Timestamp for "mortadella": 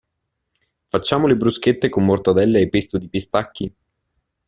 2.05-2.57